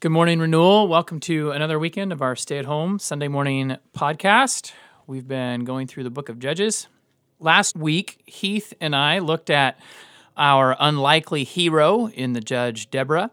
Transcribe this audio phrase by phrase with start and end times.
[0.00, 0.86] Good morning, Renewal.
[0.86, 4.70] Welcome to another weekend of our stay at home Sunday morning podcast.
[5.08, 6.86] We've been going through the book of Judges.
[7.40, 9.76] Last week, Heath and I looked at
[10.36, 13.32] our unlikely hero in the judge Deborah.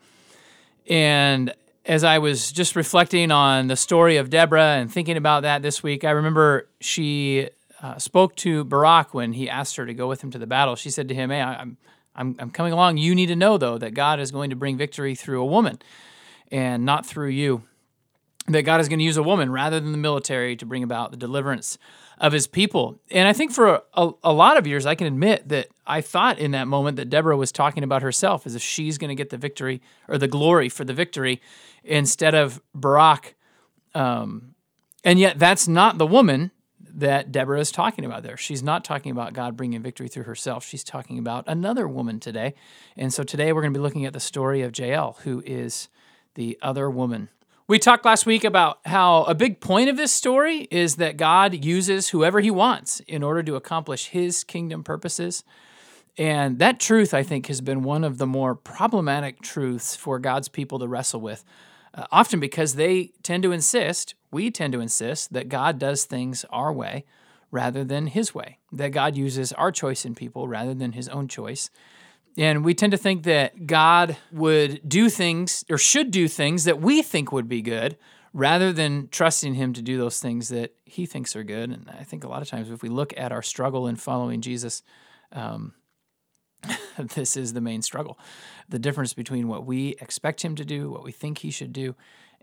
[0.90, 1.54] And
[1.86, 5.84] as I was just reflecting on the story of Deborah and thinking about that this
[5.84, 7.48] week, I remember she
[7.84, 10.76] uh, spoke to Barak when he asked her to go with him to the battle.
[10.76, 11.78] She said to him, Hey, I'm,
[12.16, 12.98] I'm, I'm coming along.
[12.98, 15.78] You need to know, though, that God is going to bring victory through a woman
[16.52, 17.64] and not through you.
[18.48, 21.10] That God is going to use a woman rather than the military to bring about
[21.10, 21.80] the deliverance
[22.20, 23.02] of his people.
[23.10, 26.38] And I think for a, a, lot of years, I can admit that I thought
[26.38, 29.32] in that moment that Deborah was talking about herself as if she's going to get
[29.32, 31.42] the victory or the glory for the victory
[31.84, 33.36] instead of Barak.
[33.96, 34.54] Um,
[35.04, 36.52] and yet, that's not the woman
[36.96, 38.38] that Deborah is talking about there.
[38.38, 40.66] She's not talking about God bringing victory through herself.
[40.66, 42.56] She's talking about another woman today.
[42.96, 45.90] And so today we're going to be looking at the story of Jael, who is
[46.36, 47.30] the other woman.
[47.68, 51.66] We talked last week about how a big point of this story is that God
[51.66, 55.44] uses whoever he wants in order to accomplish his kingdom purposes.
[56.16, 60.48] And that truth, I think, has been one of the more problematic truths for God's
[60.48, 61.44] people to wrestle with.
[61.94, 66.46] Uh, often because they tend to insist, we tend to insist, that God does things
[66.52, 67.04] our way
[67.52, 71.28] rather than his way, that God uses our choice in people rather than his own
[71.28, 71.70] choice.
[72.38, 76.82] And we tend to think that God would do things or should do things that
[76.82, 77.98] we think would be good
[78.34, 81.70] rather than trusting Him to do those things that He thinks are good.
[81.70, 84.42] And I think a lot of times, if we look at our struggle in following
[84.42, 84.84] Jesus,
[85.32, 85.74] um,
[87.16, 88.18] this is the main struggle
[88.68, 91.96] the difference between what we expect Him to do, what we think He should do,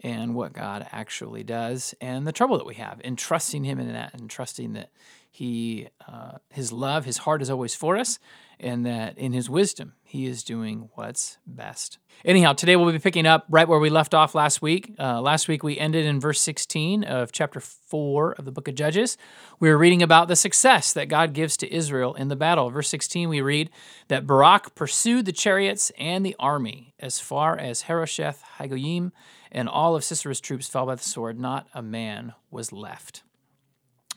[0.03, 3.93] and what God actually does, and the trouble that we have in trusting Him in
[3.93, 4.91] that and trusting that
[5.33, 8.21] He, uh, His love, His heart is always for us,
[8.63, 11.99] and that in his wisdom, he is doing what's best.
[12.25, 14.95] Anyhow, today we'll be picking up right where we left off last week.
[14.99, 18.77] Uh, last week we ended in verse 16 of chapter 4 of the book of
[18.77, 19.19] Judges.
[19.59, 22.71] We were reading about the success that God gives to Israel in the battle.
[22.71, 23.69] Verse 16, we read
[24.07, 29.11] that Barak pursued the chariots and the army as far as Harosheth Hagoyim,
[29.51, 31.41] and all of Sisera's troops fell by the sword.
[31.41, 33.25] Not a man was left.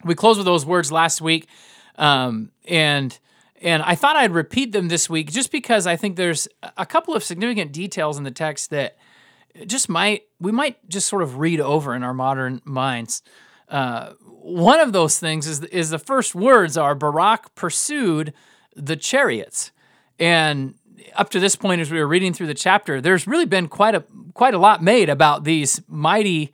[0.03, 1.47] We closed with those words last week,
[1.97, 3.17] um, and
[3.61, 6.47] and I thought I'd repeat them this week just because I think there's
[6.77, 8.97] a couple of significant details in the text that
[9.65, 13.21] just might we might just sort of read over in our modern minds.
[13.69, 18.33] Uh, one of those things is is the first words are Barak pursued
[18.75, 19.71] the chariots,
[20.19, 20.75] and
[21.15, 23.95] up to this point, as we were reading through the chapter, there's really been quite
[23.95, 26.53] a quite a lot made about these mighty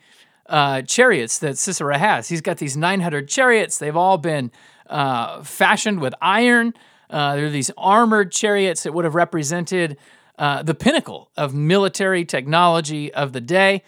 [0.51, 2.27] uh, chariots that Sisera has.
[2.27, 3.77] He's got these 900 chariots.
[3.77, 4.51] They've all been
[4.87, 6.73] uh, fashioned with iron.
[7.09, 9.97] Uh, there are these armored chariots that would have represented
[10.37, 13.83] uh, the pinnacle of military technology of the day.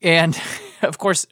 [0.00, 0.40] And
[0.82, 1.26] of course,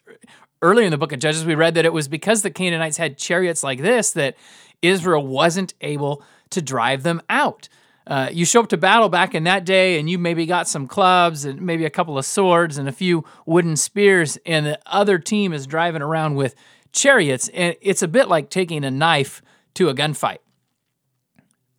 [0.60, 3.16] earlier in the book of Judges, we read that it was because the Canaanites had
[3.16, 4.36] chariots like this that
[4.82, 7.68] Israel wasn't able to drive them out.
[8.06, 10.86] Uh, you show up to battle back in that day, and you maybe got some
[10.86, 15.18] clubs and maybe a couple of swords and a few wooden spears, and the other
[15.18, 16.54] team is driving around with
[16.92, 17.48] chariots.
[17.48, 19.42] And it's a bit like taking a knife
[19.74, 20.38] to a gunfight.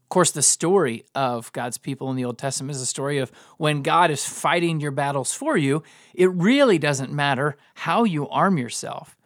[0.06, 3.32] Of course, the story of God's people in the Old Testament is a story of
[3.58, 5.84] when God is fighting your battles for you,
[6.14, 9.18] it really doesn't matter how you arm yourself.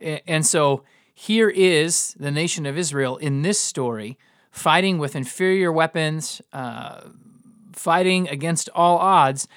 [0.00, 0.82] And so
[1.14, 4.18] here is the nation of Israel in this story
[4.54, 7.00] fighting with inferior weapons, uh,
[7.72, 9.48] fighting against all odds,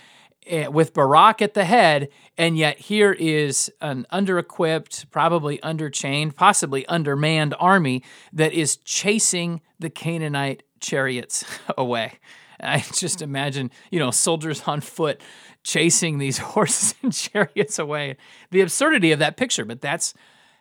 [0.47, 6.35] eh, with Barak at the head, and yet here is an under equipped, probably underchained,
[6.35, 8.03] possibly undermanned army
[8.33, 11.45] that is chasing the Canaanite chariots
[11.77, 12.13] away.
[12.59, 15.21] I just imagine, you know, soldiers on foot
[15.63, 18.17] chasing these horses and chariots away.
[18.49, 20.15] The absurdity of that picture, but that's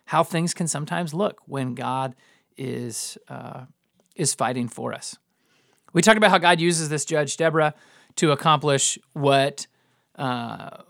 [0.05, 2.15] how things can sometimes look when God
[2.59, 3.65] is uh,
[4.16, 5.16] is fighting for us.
[5.93, 7.75] We talked about how God uses this judge Deborah
[8.16, 9.66] to accomplish what
[10.16, 10.82] uh,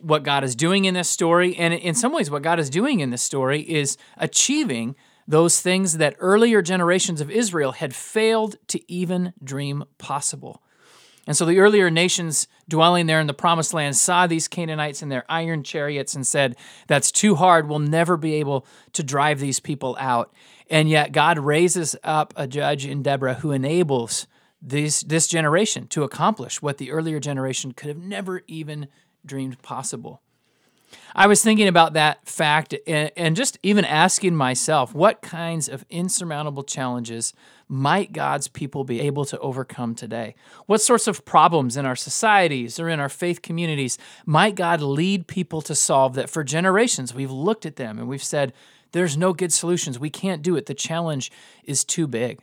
[0.00, 2.98] what God is doing in this story, and in some ways, what God is doing
[3.00, 4.96] in this story is achieving
[5.28, 10.60] those things that earlier generations of Israel had failed to even dream possible.
[11.26, 15.08] And so the earlier nations dwelling there in the promised land saw these Canaanites in
[15.08, 16.56] their iron chariots and said,
[16.88, 17.68] That's too hard.
[17.68, 20.34] We'll never be able to drive these people out.
[20.72, 24.26] And yet God raises up a judge in Deborah who enables
[24.62, 28.88] this, this generation to accomplish what the earlier generation could have never even
[29.24, 30.22] dreamed possible.
[31.14, 35.84] I was thinking about that fact and, and just even asking myself what kinds of
[35.90, 37.34] insurmountable challenges
[37.68, 40.34] might God's people be able to overcome today?
[40.64, 45.26] What sorts of problems in our societies or in our faith communities might God lead
[45.26, 48.54] people to solve that for generations we've looked at them and we've said,
[48.92, 49.98] there's no good solutions.
[49.98, 50.66] We can't do it.
[50.66, 51.32] The challenge
[51.64, 52.40] is too big.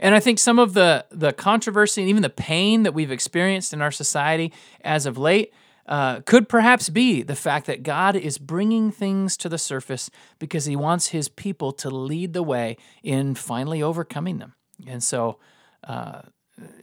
[0.00, 3.72] And I think some of the, the controversy and even the pain that we've experienced
[3.72, 5.52] in our society as of late
[5.86, 10.64] uh, could perhaps be the fact that God is bringing things to the surface because
[10.64, 14.54] he wants his people to lead the way in finally overcoming them.
[14.86, 15.38] And so,
[15.86, 16.22] uh,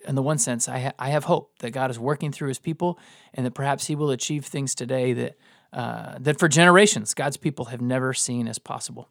[0.07, 2.59] in the one sense, I, ha- I have hope that God is working through his
[2.59, 2.99] people
[3.33, 5.37] and that perhaps he will achieve things today that,
[5.73, 9.09] uh, that for generations God's people have never seen as possible.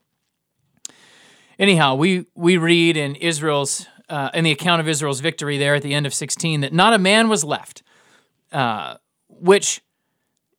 [1.58, 5.82] Anyhow, we, we read in Israel's uh, in the account of Israel's victory there at
[5.82, 7.84] the end of 16 that not a man was left
[8.52, 8.96] uh,
[9.28, 9.82] which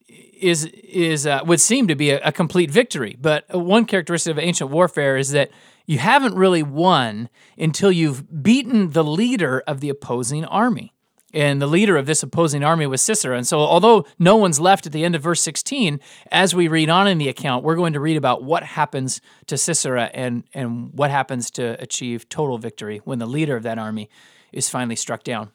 [0.08, 3.16] is is uh, would seem to be a, a, complete victory.
[3.20, 5.52] But one characteristic of ancient warfare is that
[5.86, 10.94] you haven't really won until you've beaten the leader of the opposing army.
[11.34, 13.38] And the leader of this opposing army was Sisera.
[13.38, 16.00] And so, although no one's left at the end of verse 16,
[16.32, 19.58] as we read on in the account, we're going to read about what happens to
[19.58, 24.10] Sisera and, and what happens to achieve total victory when the leader of that army
[24.52, 25.52] is finally struck down.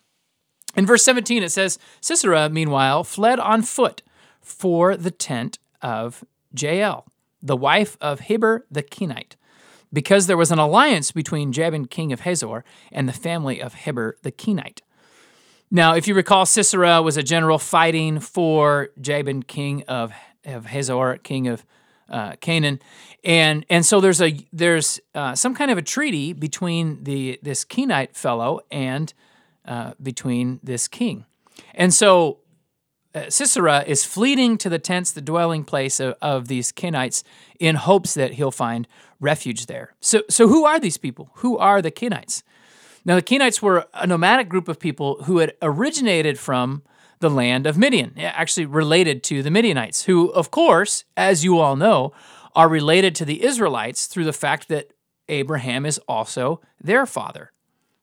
[0.76, 4.02] In verse 17, it says Sisera, meanwhile, fled on foot
[4.40, 6.25] for the tent of
[6.56, 7.06] Jael,
[7.43, 9.37] the wife of Heber the Kenite,
[9.93, 14.17] because there was an alliance between Jabin, king of Hazor, and the family of Heber
[14.23, 14.82] the Kenite.
[15.71, 20.13] Now, if you recall, Sisera was a general fighting for Jabin, king of,
[20.45, 21.65] of Hazor, king of
[22.09, 22.81] uh, Canaan,
[23.25, 27.65] and and so there's a there's uh, some kind of a treaty between the this
[27.65, 29.13] Kenite fellow and
[29.65, 31.25] uh, between this king.
[31.75, 32.39] And so
[33.17, 37.25] uh, Sisera is fleeing to the tents, the dwelling place of, of, these Kenites,
[37.59, 38.87] in hopes that he'll find
[39.21, 39.95] refuge there.
[40.01, 41.31] So, so who are these people?
[41.37, 42.43] Who are the Kenites?
[43.06, 46.82] Now, the Kenites were a nomadic group of people who had originated from
[47.20, 51.76] the land of Midian, actually related to the Midianites, who, of course, as you all
[51.76, 52.12] know,
[52.55, 54.91] are related to the Israelites through the fact that
[55.29, 57.53] Abraham is also their father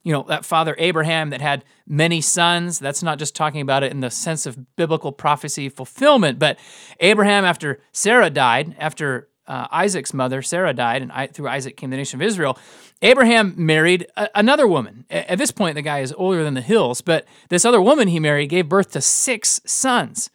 [0.03, 2.77] you know, that father Abraham that had many sons.
[2.77, 6.59] That's not just talking about it in the sense of biblical prophecy fulfillment, but
[6.99, 11.89] Abraham, after Sarah died, after uh, Isaac's mother, Sarah, died, and I, through Isaac came
[11.89, 12.57] the nation of Israel.
[13.01, 15.05] Abraham married a, another woman.
[15.09, 18.19] At this point, the guy is older than the hills, but this other woman he
[18.19, 20.29] married gave birth to six sons.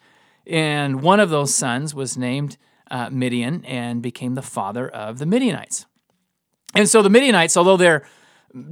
[0.47, 2.57] And one of those sons was named
[2.91, 5.87] uh, Midian and became the father of the Midianites.
[6.75, 8.07] And so the Midianites, although they're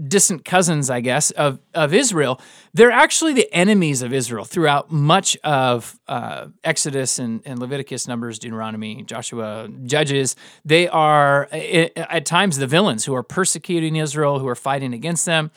[0.08, 2.40] distant cousins, I guess, of, of Israel,
[2.73, 8.38] they're actually the enemies of Israel throughout much of uh, Exodus and, and, Leviticus, Numbers,
[8.38, 10.34] Deuteronomy, Joshua, Judges.
[10.64, 15.50] They are at times the villains who are persecuting Israel, who are fighting against them.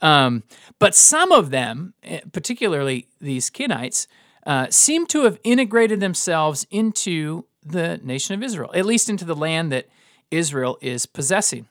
[0.00, 0.42] Um,
[0.78, 4.08] but some of them, eh, particularly these Kenites,
[4.44, 9.36] uh, seem to have integrated themselves into the nation of Israel, at least into the
[9.36, 9.88] land that
[10.32, 11.68] Israel is possessing.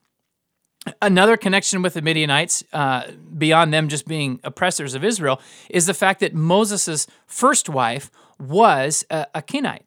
[1.00, 5.40] Another connection with the Midianites, uh, beyond them just being oppressors of Israel,
[5.70, 9.86] is the fact that Moses' first wife was a, a Kenite.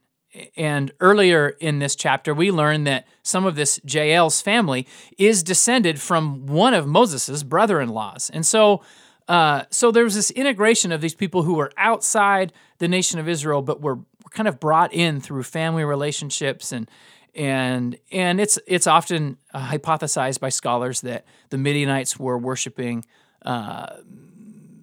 [0.57, 4.87] And earlier in this chapter, we learn that some of this Jael's family
[5.19, 8.31] is descended from one of Moses' brother in laws.
[8.33, 8.83] And so,
[9.27, 13.29] uh, so there was this integration of these people who were outside the nation of
[13.29, 16.89] Israel, but were, were kind of brought in through family relationships and,
[17.35, 23.05] and and it's it's often uh, hypothesized by scholars that the Midianites were worshiping
[23.45, 23.97] uh,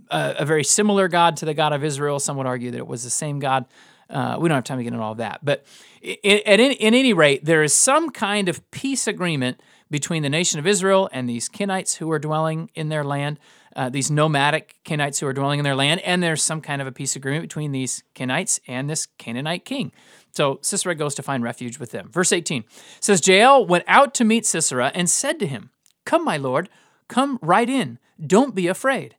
[0.10, 2.20] a, a, very similar God to the God of Israel.
[2.20, 3.65] Some would argue that it was the same God.
[4.10, 5.65] Uh, we don't have time to get into all of that, but
[6.01, 10.29] in, at in, in any rate, there is some kind of peace agreement between the
[10.29, 13.39] nation of Israel and these Kenites who are dwelling in their land.
[13.74, 16.88] Uh, these nomadic Kenites who are dwelling in their land, and there's some kind of
[16.88, 19.93] a peace agreement between these Kenites and this Canaanite king.
[20.32, 22.10] So Sisera goes to find refuge with them.
[22.12, 22.64] Verse 18
[23.00, 25.72] says, Jael went out to meet Sisera and said to him,
[26.06, 26.70] Come, my lord,
[27.08, 28.00] come right in.
[28.26, 29.16] Don't be afraid.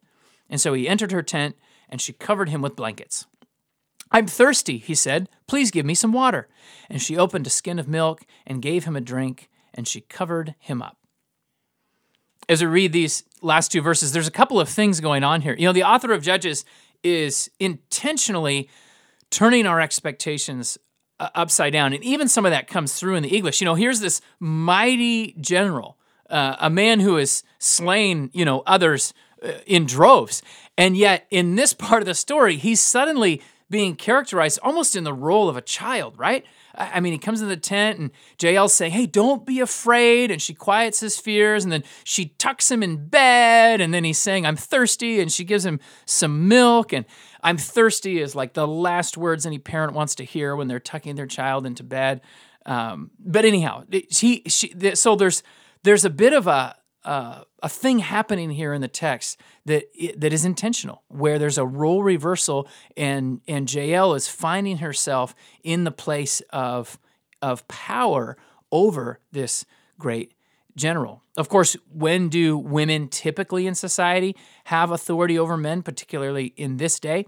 [0.48, 1.56] And so he entered her tent,
[1.88, 3.26] and she covered him with blankets.
[4.10, 5.28] I'm thirsty, he said.
[5.46, 6.48] Please give me some water.
[6.90, 10.54] And she opened a skin of milk and gave him a drink, and she covered
[10.58, 10.98] him up.
[12.48, 15.54] As we read these last two verses, there's a couple of things going on here.
[15.58, 16.64] You know, the author of Judges
[17.02, 18.68] is intentionally
[19.30, 20.78] turning our expectations
[21.22, 21.92] uh, upside down.
[21.92, 23.60] And even some of that comes through in the English.
[23.60, 25.96] You know, here's this mighty general,
[26.28, 29.14] uh, a man who has slain, you know, others
[29.44, 30.42] uh, in droves.
[30.76, 35.12] And yet, in this part of the story, he's suddenly being characterized almost in the
[35.12, 36.44] role of a child, right?
[36.74, 38.10] I mean, he comes in the tent and
[38.40, 40.30] Jael's saying, Hey, don't be afraid.
[40.30, 41.64] And she quiets his fears.
[41.64, 43.80] And then she tucks him in bed.
[43.80, 45.20] And then he's saying, I'm thirsty.
[45.20, 46.92] And she gives him some milk.
[46.92, 47.04] And
[47.42, 51.16] I'm thirsty is like the last words any parent wants to hear when they're tucking
[51.16, 52.22] their child into bed.
[52.64, 55.42] Um, but anyhow, she, she, so there's,
[55.82, 59.84] there's a bit of a, uh, a thing happening here in the text that
[60.16, 65.84] that is intentional, where there's a role reversal, and and Jael is finding herself in
[65.84, 66.98] the place of
[67.40, 68.36] of power
[68.70, 69.64] over this
[69.98, 70.34] great
[70.76, 71.22] general.
[71.36, 77.00] Of course, when do women typically in society have authority over men, particularly in this
[77.00, 77.26] day?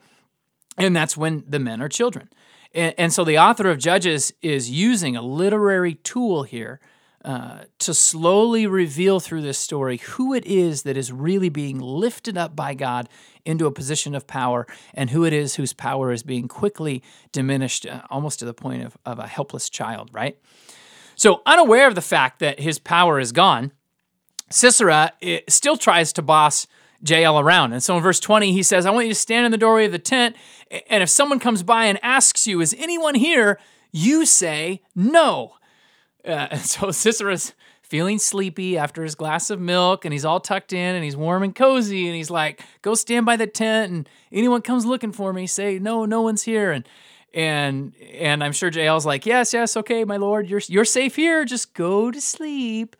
[0.77, 2.29] And that's when the men are children.
[2.75, 6.81] And, and so the author of Judges is using a literary tool here
[7.25, 12.37] uh, to slowly reveal through this story who it is that is really being lifted
[12.37, 13.09] up by God
[13.45, 17.03] into a position of power and who it is whose power is being quickly
[17.33, 20.39] diminished uh, almost to the point of, of a helpless child, right?
[21.17, 23.73] So, unaware of the fact that his power is gone,
[24.51, 26.67] Sisera eh, still tries to boss
[27.03, 27.73] Jael around.
[27.73, 29.87] And so in verse 20, he says, I want you to stand in the doorway
[29.87, 30.37] of the tent,
[30.89, 33.59] and if someone comes by and asks you, Is anyone here?
[33.93, 35.55] you say, No.
[36.27, 40.73] Uh, and so Sisera's feeling sleepy after his glass of milk, and he's all tucked
[40.73, 44.09] in and he's warm and cozy, and he's like, "Go stand by the tent, and
[44.33, 46.89] anyone comes looking for me, say no, no one's here." And
[47.33, 51.45] and and I'm sure Jael's like, "Yes, yes, okay, my lord, you're you're safe here.
[51.45, 52.97] Just go to sleep."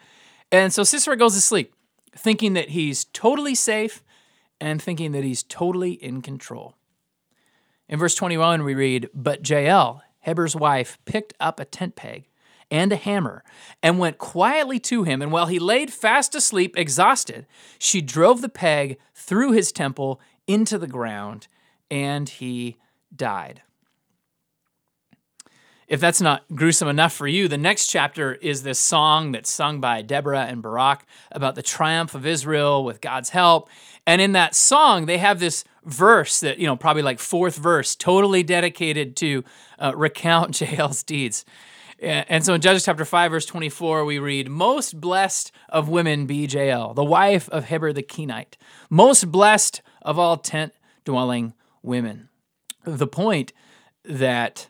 [0.53, 1.75] And so Sisera goes to sleep,
[2.17, 4.05] thinking that he's totally safe
[4.61, 6.77] and thinking that he's totally in control.
[7.89, 12.29] In verse 21, we read, But Jael, Heber's wife, picked up a tent peg
[12.75, 13.45] and a hammer,
[13.85, 15.23] and went quietly to him.
[15.23, 17.47] And while he laid fast asleep, exhausted,
[17.79, 21.47] she drove the peg through his temple into the ground,
[21.89, 22.77] and he
[23.15, 23.63] died.
[25.87, 29.81] If that's not gruesome enough for you, the next chapter is this song that's sung
[29.81, 33.71] by Deborah and Barak about the triumph of Israel with God's help.
[34.05, 37.95] And in that song, they have this verse that, you know, probably like fourth verse,
[37.95, 39.45] totally dedicated to
[39.79, 41.45] uh, recount Jael's deeds.
[42.05, 46.45] And so in Judges chapter 5, verse 24, we read, Most blessed of women be
[46.45, 48.59] Jael, the wife of Heber the Kenite,
[48.91, 50.75] most blessed of all tent
[51.07, 52.29] dwelling women.
[52.85, 53.55] The point
[54.05, 54.69] that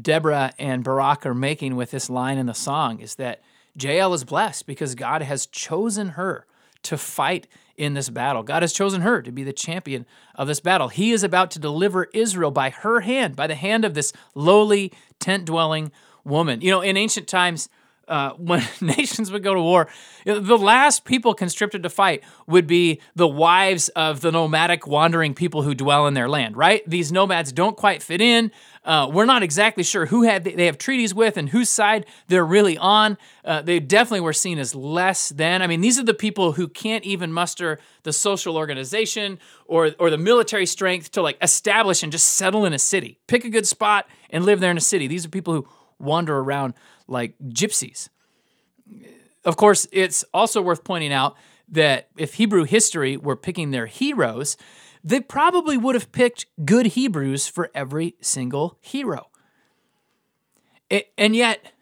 [0.00, 3.42] Deborah and Barak are making with this line in the song is that
[3.76, 6.46] Jael is blessed because God has chosen her
[6.84, 8.44] to fight in this battle.
[8.44, 10.06] God has chosen her to be the champion
[10.36, 10.88] of this battle.
[10.88, 14.92] He is about to deliver Israel by her hand, by the hand of this lowly
[15.18, 15.90] tent dwelling
[16.28, 16.60] woman.
[16.60, 17.68] You know, in ancient times,
[18.08, 19.88] uh, when nations would go to war,
[20.24, 25.62] the last people conscripted to fight would be the wives of the nomadic wandering people
[25.62, 26.82] who dwell in their land, right?
[26.88, 28.50] These nomads don't quite fit in.
[28.84, 32.46] Uh, we're not exactly sure who had they have treaties with and whose side they're
[32.46, 33.18] really on.
[33.44, 35.60] Uh, they definitely were seen as less than.
[35.60, 40.08] I mean, these are the people who can't even muster the social organization or or
[40.08, 43.18] the military strength to like establish and just settle in a city.
[43.26, 45.06] Pick a good spot and live there in a city.
[45.06, 45.68] These are people who
[45.98, 46.74] wander around
[47.06, 48.08] like gypsies.
[49.44, 51.36] Of course, it's also worth pointing out
[51.68, 54.56] that if Hebrew history were picking their heroes,
[55.04, 59.28] they probably would have picked good Hebrews for every single hero.
[61.16, 61.72] And yet,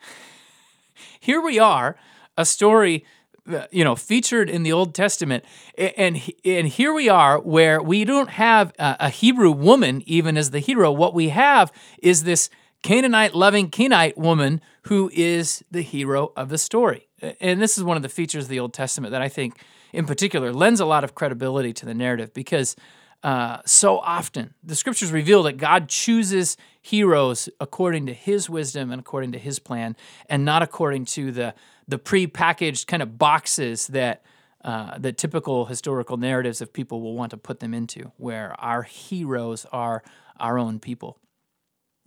[1.20, 1.96] here we are,
[2.36, 3.04] a story
[3.48, 5.44] uh, you know featured in the Old Testament,
[5.78, 10.58] and and here we are where we don't have a Hebrew woman even as the
[10.58, 10.90] hero.
[10.90, 11.70] What we have
[12.02, 12.50] is this
[12.86, 17.08] Canaanite loving Kenite woman who is the hero of the story.
[17.40, 19.58] And this is one of the features of the Old Testament that I think,
[19.92, 22.76] in particular, lends a lot of credibility to the narrative because
[23.24, 29.00] uh, so often the scriptures reveal that God chooses heroes according to his wisdom and
[29.00, 29.96] according to his plan,
[30.28, 31.54] and not according to the,
[31.88, 34.22] the pre-packaged kind of boxes that
[34.62, 38.84] uh, the typical historical narratives of people will want to put them into, where our
[38.84, 40.04] heroes are
[40.38, 41.18] our own people.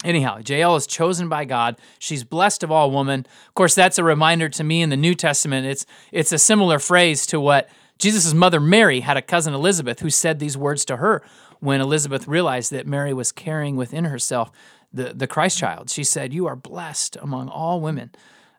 [0.03, 1.77] Anyhow, Jael is chosen by God.
[1.99, 3.25] She's blessed of all women.
[3.47, 5.67] Of course, that's a reminder to me in the New Testament.
[5.67, 10.09] It's it's a similar phrase to what Jesus' mother Mary had a cousin Elizabeth who
[10.09, 11.21] said these words to her
[11.59, 14.51] when Elizabeth realized that Mary was carrying within herself
[14.93, 15.89] the, the Christ child.
[15.89, 18.11] She said, You are blessed among all women.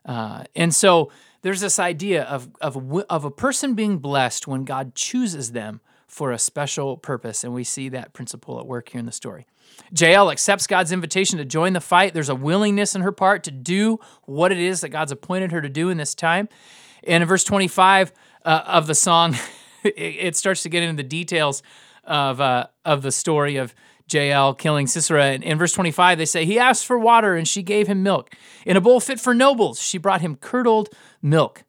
[0.05, 2.77] Uh, and so there's this idea of, of,
[3.09, 5.81] of a person being blessed when God chooses them
[6.11, 7.45] for a special purpose.
[7.45, 9.47] And we see that principle at work here in the story.
[9.97, 12.13] Jael accepts God's invitation to join the fight.
[12.13, 15.61] There's a willingness in her part to do what it is that God's appointed her
[15.61, 16.49] to do in this time.
[17.05, 18.11] And in verse 25
[18.43, 19.37] uh, of the song,
[19.83, 21.63] it, starts to get into the details
[22.03, 23.73] of, uh, of the story of
[24.11, 25.31] Jael killing Sisera.
[25.31, 28.35] In, in verse 25, they say, He asked for water, and she gave him milk.
[28.65, 30.89] In a bowl fit for nobles, she brought him curdled
[31.21, 31.63] milk.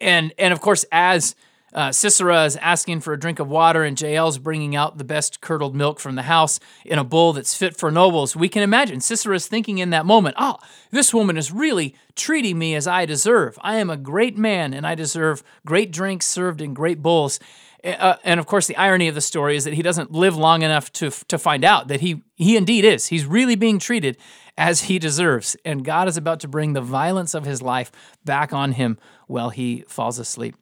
[0.00, 1.36] And, and of course, as
[1.72, 5.40] uh, Sisera is asking for a drink of water, and Jael's bringing out the best
[5.40, 8.34] curdled milk from the house in a bowl that's fit for nobles.
[8.34, 10.56] We can imagine Sisera's thinking in that moment, oh,
[10.90, 13.58] this woman is really treating me as I deserve.
[13.60, 17.38] I am a great man, and I deserve great drinks served in great bowls.
[17.84, 20.62] Uh, and of course, the irony of the story is that he doesn't live long
[20.62, 23.06] enough to, to find out that he, he indeed is.
[23.06, 24.16] He's really being treated
[24.56, 25.56] as he deserves.
[25.64, 27.92] And God is about to bring the violence of his life
[28.24, 28.98] back on him
[29.28, 30.56] while he falls asleep.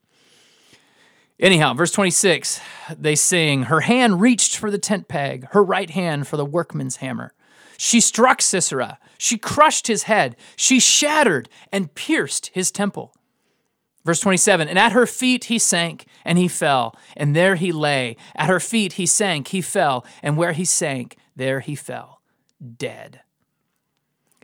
[1.39, 2.61] Anyhow, verse 26,
[2.97, 6.97] they sing, Her hand reached for the tent peg, her right hand for the workman's
[6.97, 7.35] hammer.
[7.77, 8.99] She struck Sisera.
[9.19, 10.37] She crushed his head.
[10.57, 13.15] She shattered and pierced his temple.
[14.05, 18.17] Verse 27 And at her feet he sank, and he fell, and there he lay.
[18.35, 22.23] At her feet he sank, he fell, and where he sank, there he fell,
[22.79, 23.21] dead.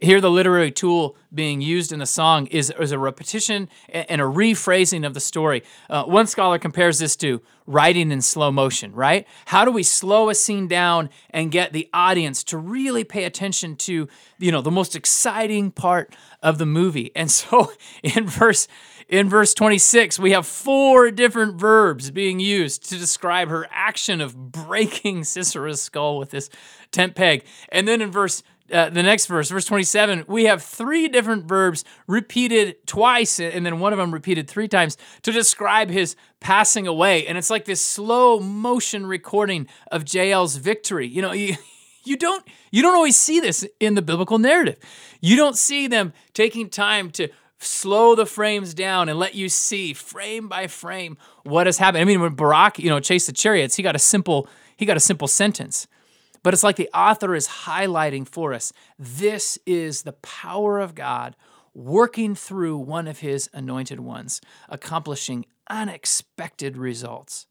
[0.02, 4.24] Here, the literary tool being used in the song is, is a repetition and a
[4.24, 5.62] rephrasing of the story.
[5.88, 9.28] Uh, one scholar compares this to writing in slow motion, right?
[9.46, 13.76] How do we slow a scene down and get the audience to really pay attention
[13.76, 14.08] to,
[14.40, 17.12] you know, the most exciting part of the movie?
[17.14, 18.66] And so in verse
[19.08, 24.50] in verse 26, we have four different verbs being used to describe her action of
[24.50, 26.48] breaking Sisera's skull with this
[26.90, 27.44] tent peg.
[27.70, 31.84] And then in verse uh, the next verse, verse 27, we have three different verbs
[32.06, 37.26] repeated twice, and then one of them repeated three times to describe his passing away.
[37.26, 41.06] And it's like this slow motion recording of Jael's victory.
[41.06, 41.56] You know, you,
[42.04, 44.76] you don't you don't always see this in the biblical narrative.
[45.20, 47.28] You don't see them taking time to
[47.58, 52.02] slow the frames down and let you see frame by frame what has happened.
[52.02, 54.96] I mean, when Barak, you know, chased the chariots, he got a simple he got
[54.96, 55.86] a simple sentence.
[56.42, 61.36] But it's like the author is highlighting for us this is the power of God
[61.74, 67.46] working through one of his anointed ones, accomplishing unexpected results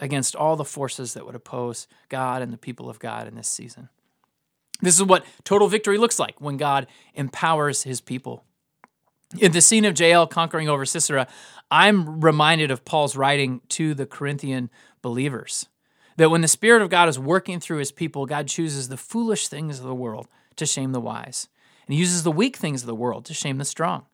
[0.00, 3.48] against all the forces that would oppose God and the people of God in this
[3.48, 3.88] season.
[4.80, 8.44] This is what total victory looks like when God empowers his people.
[9.38, 11.28] In the scene of Jael conquering over Sisera,
[11.70, 15.68] I'm reminded of Paul's writing to the Corinthian believers.
[16.16, 19.48] That when the Spirit of God is working through his people, God chooses the foolish
[19.48, 21.48] things of the world to shame the wise,
[21.86, 24.06] and he uses the weak things of the world to shame the strong.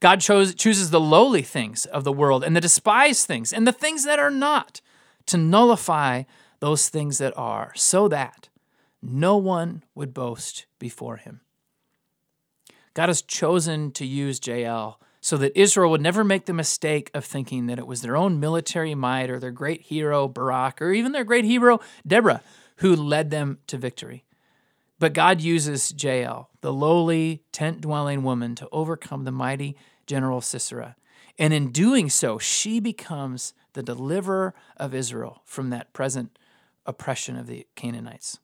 [0.00, 3.72] God chose, chooses the lowly things of the world and the despised things and the
[3.72, 4.80] things that are not
[5.26, 6.22] to nullify
[6.60, 8.48] those things that are, so that
[9.02, 11.40] no one would boast before him.
[12.94, 17.24] God has chosen to use Jael so that Israel would never make the mistake of
[17.24, 21.12] thinking that it was their own military might or their great hero Barak or even
[21.12, 22.42] their great hero Deborah
[22.76, 24.26] who led them to victory.
[24.98, 30.94] But God uses Jael, the lowly tent dwelling woman, to overcome the mighty general Sisera.
[31.38, 36.38] And in doing so, she becomes the deliverer of Israel from that present
[36.84, 38.40] oppression of the Canaanites.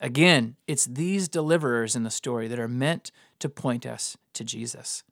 [0.00, 5.04] Again, it's these deliverers in the story that are meant to point us to Jesus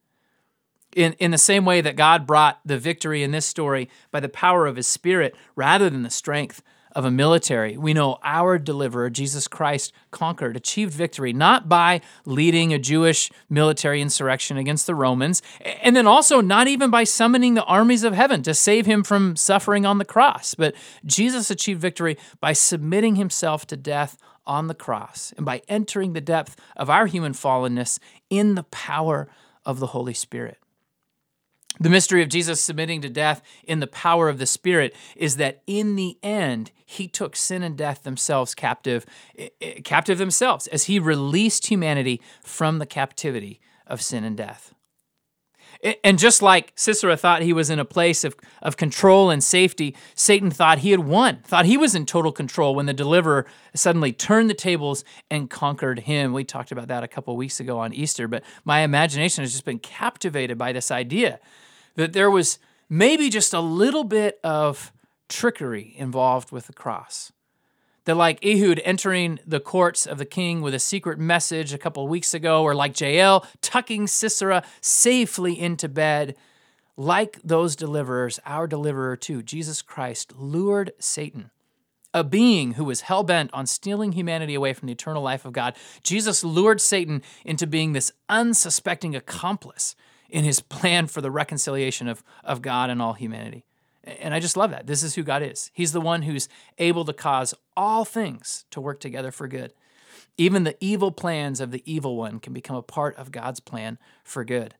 [0.94, 4.28] in, in the same way that God brought the victory in this story by the
[4.28, 6.62] power of his spirit rather than the strength
[6.94, 12.72] of a military, we know our deliverer, Jesus Christ, conquered, achieved victory, not by leading
[12.72, 15.42] a Jewish military insurrection against the Romans,
[15.83, 19.37] and then also not even by summoning the armies of heaven to save him from
[19.37, 20.55] suffering on the cross.
[20.55, 20.74] But
[21.05, 26.20] Jesus achieved victory by submitting himself to death on the cross and by entering the
[26.20, 29.28] depth of our human fallenness in the power
[29.64, 30.59] of the Holy Spirit.
[31.81, 35.63] The mystery of Jesus submitting to death in the power of the Spirit is that
[35.67, 39.07] in the end, he took sin and death themselves captive,
[39.39, 44.75] eh, eh, captive themselves, as he released humanity from the captivity of sin and death.
[46.05, 49.97] And just like Sisera thought he was in a place of, of control and safety,
[50.14, 54.12] Satan thought he had won, thought he was in total control when the deliverer suddenly
[54.12, 56.33] turned the tables and conquered him.
[56.33, 59.64] We talked about that a couple weeks ago on Easter, but my imagination has just
[59.64, 61.40] been captivated by this idea
[61.97, 64.92] that there was maybe just a little bit of
[65.29, 67.33] trickery involved with the cross.
[68.05, 72.03] That, like Ehud entering the courts of the king with a secret message a couple
[72.03, 76.35] of weeks ago, or like Jael tucking Sisera safely into bed,
[76.97, 81.51] like those deliverers, our deliverer too, Jesus Christ, lured Satan,
[82.12, 85.53] a being who was hell bent on stealing humanity away from the eternal life of
[85.53, 85.77] God.
[86.03, 89.95] Jesus lured Satan into being this unsuspecting accomplice
[90.29, 93.65] in his plan for the reconciliation of, of God and all humanity.
[94.05, 94.87] And I just love that.
[94.87, 95.71] This is who God is.
[95.73, 99.73] He's the one who's able to cause all things to work together for good.
[100.37, 103.99] Even the evil plans of the evil one can become a part of God's plan
[104.25, 104.75] for good.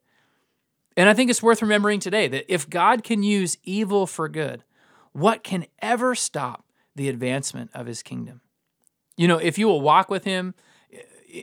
[0.97, 4.65] And I think it's worth remembering today that if God can use evil for good,
[5.13, 8.41] what can ever stop the advancement of his kingdom?
[9.17, 10.55] You know, if you will walk with him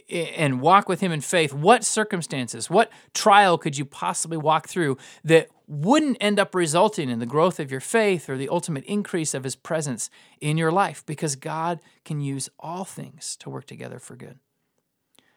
[0.10, 4.97] and walk with him in faith, what circumstances, what trial could you possibly walk through
[5.23, 9.34] that wouldn't end up resulting in the growth of your faith or the ultimate increase
[9.34, 10.10] of his presence
[10.41, 11.04] in your life?
[11.06, 14.39] Because God can use all things to work together for good.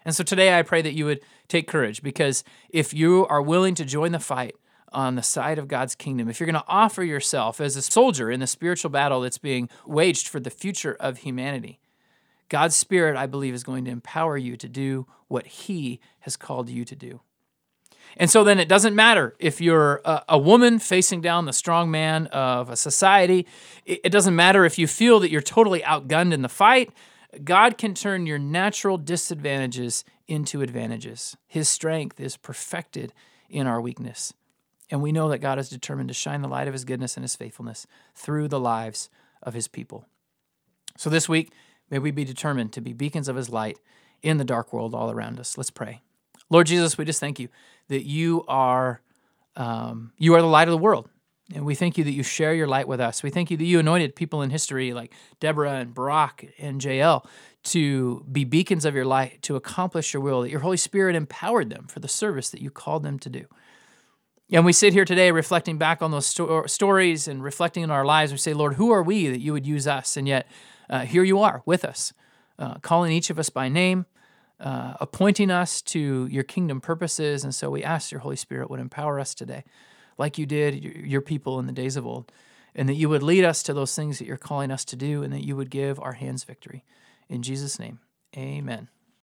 [0.04, 3.74] And so today I pray that you would take courage because if you are willing
[3.76, 4.54] to join the fight
[4.92, 8.30] on the side of God's kingdom, if you're going to offer yourself as a soldier
[8.30, 11.78] in the spiritual battle that's being waged for the future of humanity,
[12.52, 16.68] God's Spirit, I believe, is going to empower you to do what He has called
[16.68, 17.22] you to do.
[18.18, 21.90] And so then it doesn't matter if you're a, a, woman facing down the strong
[21.90, 23.46] man of a society.
[23.86, 26.92] It, it doesn't matter if you feel that you're totally outgunned in the fight.
[27.42, 31.38] God can turn your natural disadvantages into advantages.
[31.46, 33.14] His strength is perfected
[33.48, 34.34] in our weakness.
[34.90, 37.24] And we know that God is determined to shine the light of His goodness and
[37.24, 39.08] His faithfulness through the lives
[39.42, 40.04] of His people.
[40.98, 41.50] So this week,
[41.92, 43.78] May we be determined to be beacons of his light
[44.22, 45.58] in the dark world all around us.
[45.58, 46.00] Let's pray.
[46.48, 47.48] Lord Jesus, we just thank you
[47.88, 49.02] that you are
[49.56, 51.10] um, you are the light of the world.
[51.54, 53.22] And we thank you that you share your light with us.
[53.22, 57.26] We thank you that you anointed people in history like Deborah and Barak and Jael
[57.64, 61.68] to be beacons of your light, to accomplish your will, that your Holy Spirit empowered
[61.68, 63.44] them for the service that you called them to do.
[64.50, 68.06] And we sit here today reflecting back on those sto- stories and reflecting in our
[68.06, 68.32] lives.
[68.32, 70.16] We say, Lord, who are we that you would use us?
[70.16, 70.46] And yet,
[70.90, 72.12] uh, here you are with us,
[72.58, 74.06] uh, calling each of us by name,
[74.60, 77.44] uh, appointing us to your kingdom purposes.
[77.44, 79.64] And so we ask your Holy Spirit would empower us today,
[80.18, 82.30] like you did your people in the days of old,
[82.74, 85.22] and that you would lead us to those things that you're calling us to do,
[85.22, 86.84] and that you would give our hands victory.
[87.28, 87.98] In Jesus' name,
[88.36, 88.88] amen.